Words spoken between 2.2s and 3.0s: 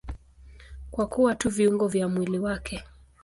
wake.